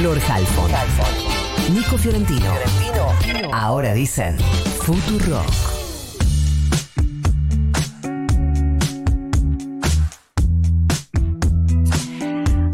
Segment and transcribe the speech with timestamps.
[0.00, 0.70] Flor Halfon.
[1.74, 2.54] Nico Fiorentino.
[3.52, 4.38] Ahora dicen
[4.80, 5.44] Futuro.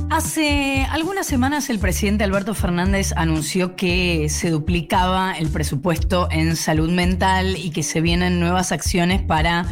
[0.09, 6.93] Hace algunas semanas el presidente Alberto Fernández anunció que se duplicaba el presupuesto en salud
[6.93, 9.67] mental y que se vienen nuevas acciones para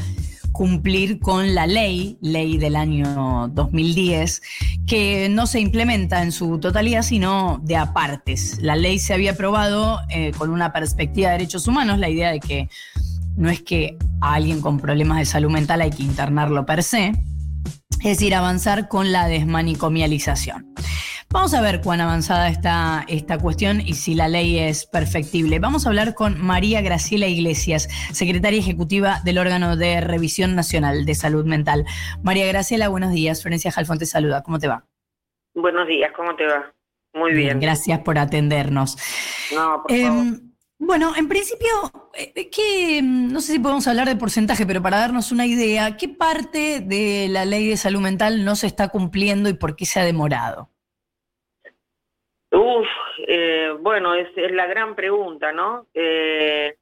[0.54, 4.40] cumplir con la ley, ley del año 2010,
[4.86, 8.58] que no se implementa en su totalidad, sino de apartes.
[8.62, 12.38] La ley se había aprobado eh, con una perspectiva de derechos humanos, la idea de
[12.38, 12.68] que
[13.36, 17.08] no es que a alguien con problemas de salud mental hay que internarlo per se,
[17.98, 20.72] es decir, avanzar con la desmanicomialización.
[21.34, 25.58] Vamos a ver cuán avanzada está esta cuestión y si la ley es perfectible.
[25.58, 31.14] Vamos a hablar con María Graciela Iglesias, secretaria ejecutiva del órgano de revisión nacional de
[31.16, 31.86] salud mental.
[32.22, 33.42] María Graciela, buenos días.
[33.42, 34.44] Florencia Jalfón te saluda.
[34.44, 34.86] ¿Cómo te va?
[35.54, 36.72] Buenos días, ¿cómo te va?
[37.14, 37.58] Muy bien.
[37.58, 38.96] Gracias por atendernos.
[39.52, 40.24] No, por favor.
[40.24, 41.68] Em, bueno, en principio,
[42.14, 46.08] eh, ¿qué, no sé si podemos hablar de porcentaje, pero para darnos una idea, ¿qué
[46.08, 49.98] parte de la ley de salud mental no se está cumpliendo y por qué se
[49.98, 50.70] ha demorado?
[52.54, 52.86] Uf,
[53.26, 55.86] eh, bueno, es, es la gran pregunta, ¿no?
[55.92, 56.76] Eh,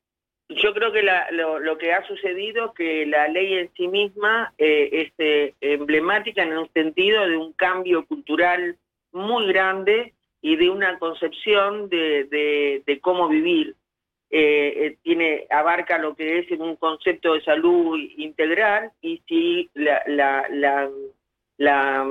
[0.50, 3.88] yo creo que la- lo, lo que ha sucedido es que la ley en sí
[3.88, 8.76] misma eh, es eh, emblemática en un sentido de un cambio cultural
[9.12, 10.12] muy grande
[10.42, 12.24] y de una concepción de,
[12.86, 13.74] de- cómo vivir.
[14.30, 20.02] Eh, eh, tiene abarca lo que es un concepto de salud integral y si la,
[20.06, 20.90] la, la,
[21.58, 22.06] la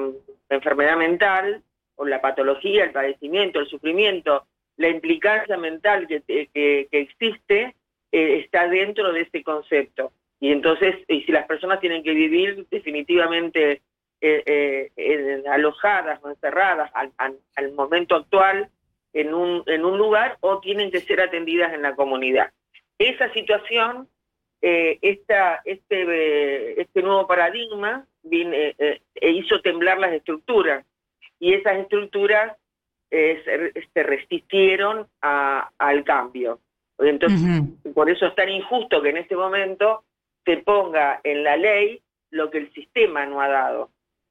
[0.49, 1.63] enfermedad mental
[2.09, 4.45] la patología, el padecimiento, el sufrimiento,
[4.77, 7.75] la implicancia mental que, que, que existe
[8.11, 10.11] eh, está dentro de este concepto.
[10.39, 13.81] Y entonces, y si las personas tienen que vivir definitivamente
[14.21, 18.69] eh, eh, eh, alojadas o encerradas al, al- momento actual
[19.13, 22.51] en un, en un lugar o tienen que ser atendidas en la comunidad.
[22.97, 24.07] Esa situación,
[24.61, 30.85] eh, esta, este, eh, este nuevo paradigma vine- eh, eh, hizo temblar las estructuras
[31.41, 32.55] y esas estructuras
[33.09, 33.41] eh,
[33.73, 36.59] se, se resistieron a- al cambio.
[36.97, 37.39] Entonces,
[37.93, 40.03] por eso es tan injusto que en este momento
[40.45, 41.99] se ponga en la ley
[42.29, 43.89] lo que el sistema no ha dado.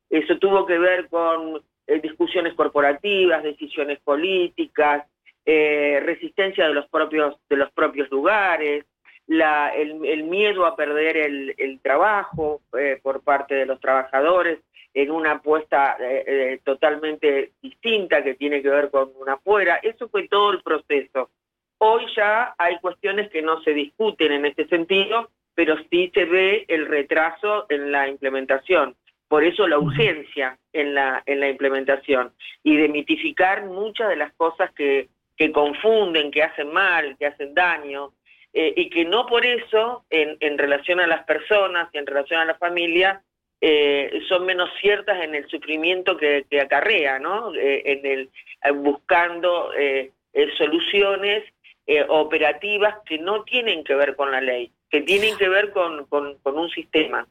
[0.08, 5.04] Eso tuvo que ver con eh, discusiones corporativas, decisiones políticas,
[5.44, 8.84] eh, resistencia de los propios de los propios lugares,
[9.26, 14.60] la, el, el miedo a perder el, el trabajo eh, por parte de los trabajadores
[14.94, 19.80] en una apuesta eh, eh, totalmente distinta que tiene que ver con una afuera.
[19.82, 21.30] Eso fue todo el proceso.
[21.78, 26.64] Hoy ya hay cuestiones que no se discuten en este sentido, pero sí se ve
[26.68, 28.96] el retraso en la implementación.
[29.28, 32.32] Por eso la urgencia en la, en la implementación
[32.64, 37.54] y de mitificar muchas de las cosas que, que confunden, que hacen mal, que hacen
[37.54, 38.12] daño,
[38.52, 42.40] eh, y que no por eso, en, en relación a las personas y en relación
[42.40, 43.22] a la familia,
[43.60, 47.54] eh, son menos ciertas en el sufrimiento que, acarrea, ¿no?
[47.54, 48.30] Eh, en el,
[48.64, 50.12] eh, buscando eh,
[50.56, 51.44] soluciones
[51.86, 56.06] eh, operativas que no tienen que ver con la ley, que tienen que ver con,
[56.06, 57.26] con un sistema.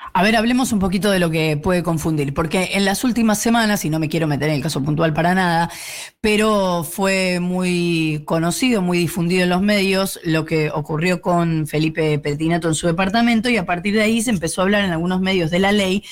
[0.00, 3.84] A ver, hablemos un poquito de lo que puede confundir, porque en las últimas semanas,
[3.84, 5.70] y no me quiero meter en el caso puntual para nada,
[6.20, 12.68] pero fue muy conocido, muy difundido en los medios lo que ocurrió con Felipe Petinato
[12.68, 15.50] en su departamento y a partir de ahí se empezó a hablar en algunos medios
[15.50, 16.04] de la ley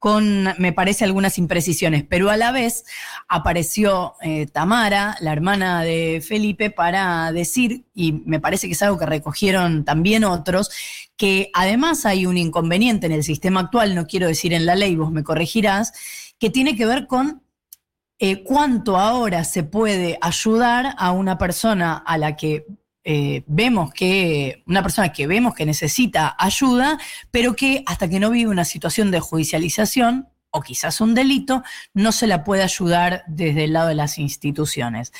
[0.00, 2.84] con, me parece, algunas imprecisiones, pero a la vez
[3.28, 8.98] apareció eh, Tamara, la hermana de Felipe, para decir, y me parece que es algo
[8.98, 10.70] que recogieron también otros,
[11.18, 14.96] que además hay un inconveniente en el sistema actual, no quiero decir en la ley,
[14.96, 15.92] vos me corregirás,
[16.38, 17.42] que tiene que ver con
[18.18, 22.64] eh, cuánto ahora se puede ayudar a una persona a la que
[23.04, 26.98] eh, vemos que, una persona que vemos que necesita ayuda,
[27.30, 31.62] pero que hasta que no vive una situación de judicialización o quizás un delito,
[31.94, 35.12] no se la puede ayudar desde el lado de las instituciones.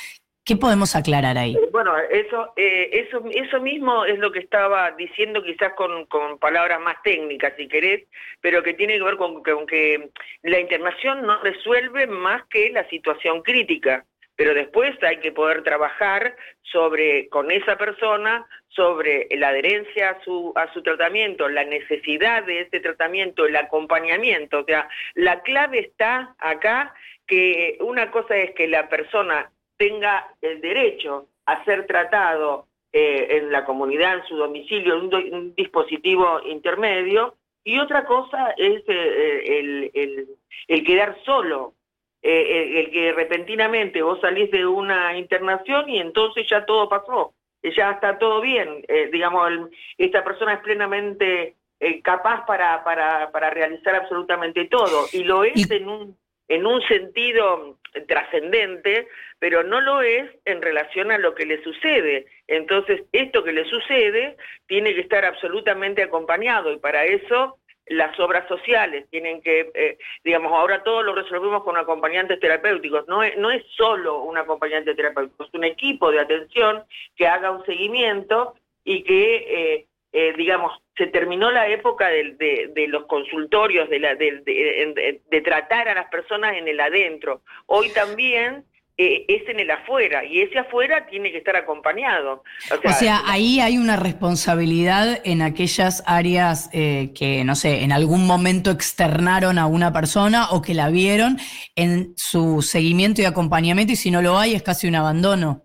[0.45, 1.57] ¿Qué podemos aclarar ahí?
[1.71, 6.81] Bueno, eso, eh, eso, eso mismo es lo que estaba diciendo quizás con, con palabras
[6.81, 8.09] más técnicas, si querés,
[8.41, 10.11] pero que tiene que ver con, con que
[10.43, 14.05] la internación no resuelve más que la situación crítica,
[14.41, 20.55] pero después hay que poder trabajar sobre con esa persona, sobre la adherencia a su,
[20.57, 24.61] a su tratamiento, la necesidad de ese tratamiento, el acompañamiento.
[24.61, 26.95] O sea, la clave está acá
[27.27, 33.53] que una cosa es que la persona tenga el derecho a ser tratado eh, en
[33.53, 39.91] la comunidad, en su domicilio, en un, dispositivo intermedio, y otra cosa es eh, el,
[39.93, 40.29] el-
[40.67, 41.75] el quedar solo
[42.23, 47.93] eh, el que repentinamente vos salís de una internación y entonces ya todo pasó, ya
[47.93, 49.51] está todo bien, digamos,
[49.99, 51.57] esta persona es plenamente
[52.03, 56.17] capaz para, para, para realizar absolutamente todo y lo es en un
[56.51, 57.79] en un sentido
[58.09, 59.07] trascendente,
[59.39, 62.27] pero no lo es en relación a lo que le sucede.
[62.49, 64.37] Entonces, esto que le sucede
[64.67, 67.57] tiene que estar absolutamente acompañado y para eso
[67.91, 73.07] las obras sociales tienen que, eh, digamos, ahora todo lo resolvemos con acompañantes terapéuticos.
[73.09, 76.85] No es, no es solo un acompañante terapéutico, es un equipo de atención
[77.17, 78.55] que haga un seguimiento
[78.85, 79.35] y que
[79.75, 85.95] eh, eh, digamos, se terminó la época de, los consultorios, de, la, de, tratar a
[85.95, 87.43] las personas en el adentro.
[87.67, 88.65] Hoy también
[89.03, 92.45] eh, es en el afuera y ese afuera tiene que estar acompañado.
[92.85, 98.27] O sea, ahí hay una responsabilidad en aquellas áreas eh, que, no sé, en algún
[98.27, 101.39] momento externaron a una persona o que la vieron
[101.77, 105.63] en su seguimiento y acompañamiento y si no lo hay es casi un abandono.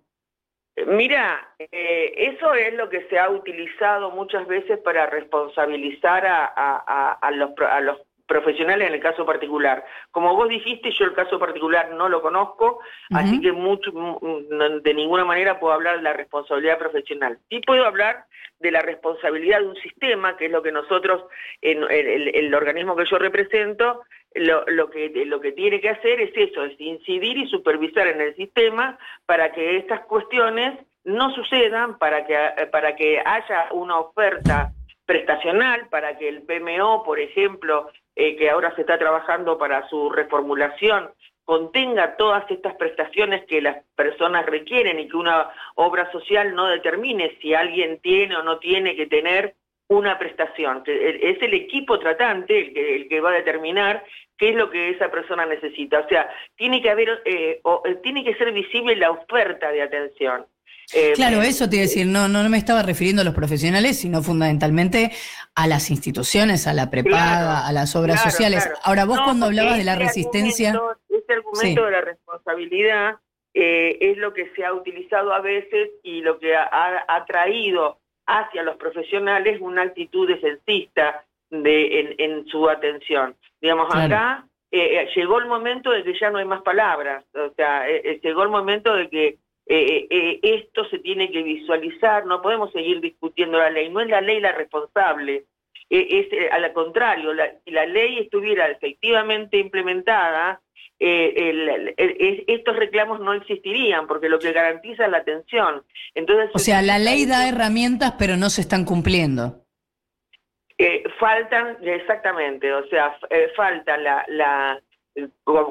[0.87, 7.49] Mira, eh, eso es lo que se ha utilizado muchas veces para responsabilizar a, los,
[7.69, 7.97] a los
[8.27, 9.85] profesionales en el caso particular.
[10.11, 12.79] Como vos dijiste, yo el caso particular no lo conozco,
[13.11, 17.37] así que mucho, de ninguna manera puedo hablar de la responsabilidad profesional.
[17.49, 18.25] Sí puedo hablar
[18.59, 21.23] de la responsabilidad de un sistema, que es lo que nosotros,
[21.61, 26.31] en el, organismo que yo represento, lo, lo, que, lo que tiene que hacer es
[26.35, 32.25] eso, es incidir y supervisar en el sistema para que estas cuestiones no sucedan, para
[32.25, 32.35] que,
[32.71, 34.71] para que haya una oferta
[35.05, 40.09] prestacional, para que el PMO, por ejemplo, eh, que ahora se está trabajando para su
[40.09, 41.11] reformulación,
[41.43, 47.37] contenga todas estas prestaciones que las personas requieren y que una obra social no determine
[47.41, 49.55] si alguien tiene o no tiene que tener
[49.87, 50.83] una prestación.
[50.87, 54.03] Es el equipo tratante el que, el que va a determinar
[54.37, 55.99] qué es lo que esa persona necesita.
[55.99, 60.45] O sea, tiene que haber, eh, eh, tiene que ser visible la oferta de atención.
[60.93, 63.99] Eh, claro, eso te iba a decir, no, no, me estaba refiriendo a los profesionales,
[63.99, 65.11] sino fundamentalmente
[65.55, 68.69] a las instituciones, a la prepaga, a las obras sociales.
[68.83, 70.79] Ahora, vos cuando hablabas de la resistencia...
[71.09, 73.15] este argumento de la responsabilidad
[73.53, 78.63] eh, es lo que se ha utilizado a veces y lo que ha, traído hacia
[78.63, 83.35] los profesionales una actitud defensista de, en, su atención.
[83.61, 87.87] Digamos, acá eh, llegó el momento de que ya no hay más palabras, o sea,
[88.21, 89.37] llegó el momento de que
[89.67, 94.09] eh, eh, esto se tiene que visualizar, no podemos seguir discutiendo la ley, no es
[94.09, 95.45] la ley la responsable,
[95.89, 97.31] eh, es eh, al contrario,
[97.63, 100.61] si la ley estuviera efectivamente implementada,
[100.97, 105.83] estos reclamos no existirían, porque lo que garantiza es la atención.
[106.13, 109.65] Entonces, o sea, la ley da herramientas, pero no se están cumpliendo.
[111.19, 113.17] faltan, exactamente, o sea,
[113.57, 114.81] falta la, la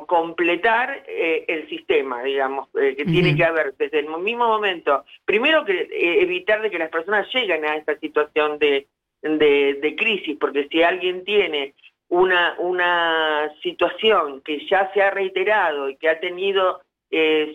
[0.07, 5.65] completar eh, el sistema, digamos, eh, que tiene que haber desde el mismo momento, primero
[5.65, 8.87] que eh, evitar de que las personas lleguen a esta situación de,
[9.23, 11.75] de, crisis, porque si alguien tiene
[12.09, 16.81] una, una situación que ya se ha reiterado y que ha tenido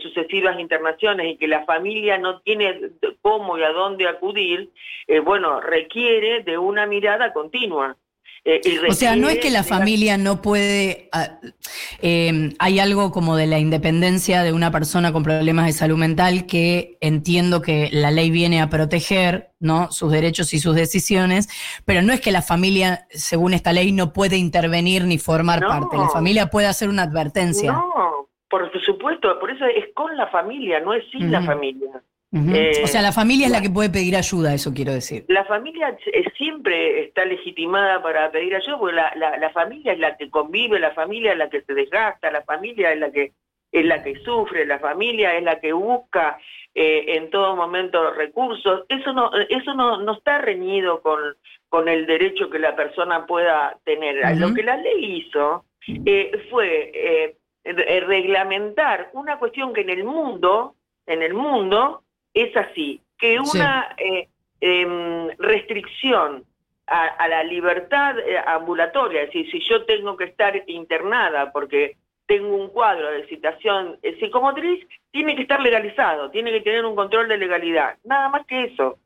[0.01, 2.80] sucesivas internaciones y que la familia no tiene
[3.21, 4.69] cómo y a dónde acudir,
[5.25, 7.97] bueno, requiere de una mirada continua.
[8.45, 11.39] Eh, o sea, no es que la familia no puede, ah,
[12.01, 16.45] em, hay algo como de la independencia de una persona con problemas de salud mental
[16.45, 19.92] que entiendo que la ley viene a proteger, ¿no?
[19.92, 21.49] Sus derechos y sus decisiones,
[21.85, 25.97] pero no es que la familia, según esta ley, no puede intervenir ni formar parte.
[25.97, 27.73] La familia puede hacer una advertencia.
[27.73, 32.02] No, por supuesto, por eso es con la familia, no es sin la familia.
[32.31, 35.26] Eh, o sea, la familia es la que puede pedir ayuda, eso quiero decir.
[35.30, 35.98] La familia
[36.38, 41.31] siempre está legitimada para pedir ayuda, porque la, familia es la que convive, la familia
[41.31, 43.33] es la que se desgasta, la familia es la que
[43.71, 46.40] es la que sufre, la familia es la que busca
[46.74, 48.86] eh, en todo momento recursos.
[48.90, 51.19] Eso no eso no, no está reñido con,
[51.68, 54.38] con el derecho que la persona pueda tener.
[54.38, 60.76] Lo que la ley hizo eh, fue reglamentar una cuestión que en el mundo,
[61.07, 62.04] en el mundo,
[62.42, 64.28] es así, que una eh,
[64.62, 66.46] em, restricción
[66.88, 72.56] a, la libertad eh, ambulatoria, es decir, si yo tengo que estar internada porque tengo
[72.56, 77.28] un cuadro de citación eh, psicomotriz, tiene que estar legalizado, tiene que tener un control
[77.28, 78.98] de legalidad, nada más que eso,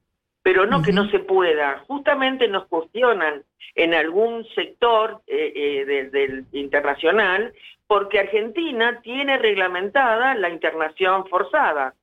[0.41, 1.83] pero no que no se pueda.
[1.87, 3.43] Justamente nos cuestionan
[3.75, 7.53] en algún sector del internacional
[7.87, 11.93] porque Argentina tiene reglamentada la internación forzada.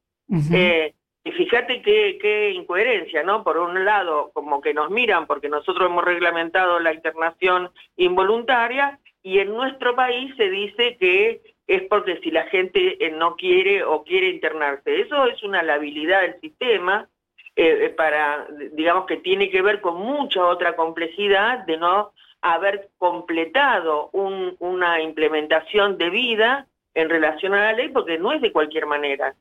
[1.22, 3.44] Y fíjate qué, incoherencia, ¿no?
[3.44, 9.38] Por un lado, como que nos miran porque nosotros hemos reglamentado la internación involuntaria y
[9.38, 14.02] en nuestro país se dice que es porque si la gente eh, no quiere o
[14.02, 15.02] quiere internarse.
[15.02, 17.06] Eso es una labilidad del sistema
[17.54, 24.08] eh, para, digamos que tiene que ver con mucha otra complejidad de no haber completado
[24.12, 29.34] una implementación de vida en relación a la ley, porque no es de cualquier manera.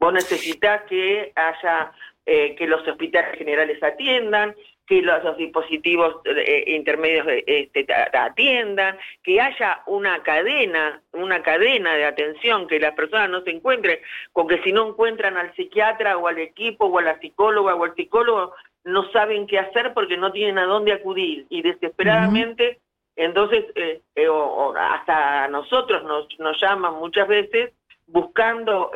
[0.00, 1.92] Vos necesitas que haya,
[2.24, 4.54] eh, que los hospitales generales atiendan,
[4.86, 12.66] que los, dispositivos eh, intermedios este, atiendan, que haya una cadena, una cadena de atención,
[12.66, 14.00] que las personas no se encuentren,
[14.32, 17.84] con que si no encuentran al psiquiatra o al equipo o a la psicóloga o
[17.84, 21.46] al psicólogo, no saben qué hacer porque no tienen a dónde acudir.
[21.50, 22.80] Y desesperadamente,
[23.16, 24.28] entonces, eh, eh,
[24.76, 27.72] hasta nosotros nos, nos llaman muchas veces
[28.12, 28.90] buscando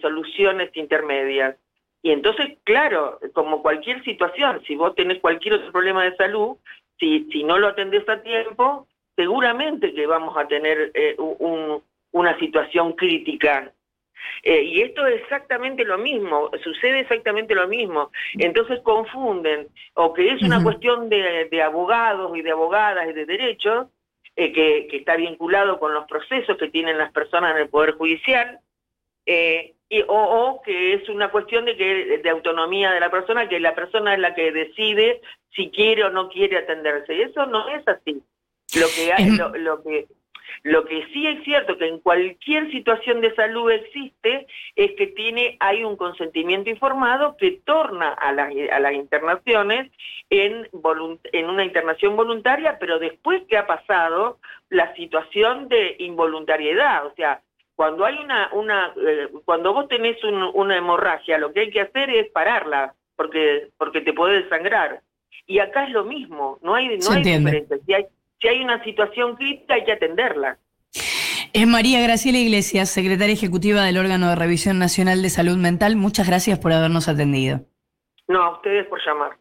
[0.00, 1.56] soluciones intermedias.
[2.02, 6.56] Y entonces, claro, como cualquier situación, si vos tenés cualquier otro problema de salud,
[6.98, 8.86] si, si no lo atendés a tiempo,
[9.18, 11.16] seguramente que vamos a tener eh,
[12.12, 13.72] una situación crítica.
[14.44, 18.10] Eh, y esto es exactamente lo mismo, sucede exactamente lo mismo.
[18.34, 23.88] Entonces confunden, o que es una cuestión de, abogados y de abogadas y de derechos,
[24.40, 27.96] eh, que, que, está vinculado con los procesos que tienen las personas en el Poder
[27.96, 28.60] Judicial,
[29.26, 33.58] eh, y, o, que es una cuestión de que de autonomía de la persona, que
[33.58, 35.20] la persona es la que decide
[35.56, 37.16] si quiere o no quiere atenderse.
[37.16, 38.22] Y eso no es así.
[38.78, 40.06] Lo que, hay, lo, que
[40.62, 45.56] lo que sí es cierto que en cualquier situación de salud existe es que tiene
[45.60, 49.90] hay un consentimiento informado que torna a las, a las internaciones
[50.30, 50.68] en,
[51.32, 54.38] en una internación voluntaria, pero después que ha pasado
[54.68, 57.40] la situación de involuntariedad, o sea,
[57.74, 62.10] cuando hay una, una eh, cuando vos tenés una hemorragia, lo que hay que hacer
[62.10, 65.00] es pararla, porque, porque te puede desangrar.
[65.46, 67.78] Y acá es lo mismo, no hay, no hay diferencia.
[67.86, 68.06] Si hay,
[68.40, 70.58] si hay una situación crítica hay que atenderla.
[71.52, 75.96] Es María Graciela Iglesias, secretaria ejecutiva del órgano de revisión nacional de salud mental.
[75.96, 77.60] Muchas gracias por habernos atendido.
[78.28, 79.38] No, a ustedes por llamar.